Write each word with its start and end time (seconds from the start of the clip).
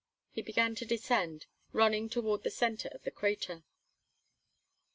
He 0.31 0.41
began 0.41 0.73
to 0.77 0.83
descend, 0.85 1.45
running 1.73 2.09
toward 2.09 2.41
the 2.41 2.49
center 2.49 2.89
of 2.91 3.03
the 3.03 3.11
crater. 3.11 3.61